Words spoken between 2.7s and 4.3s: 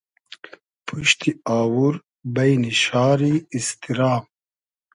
شاری ایستیرا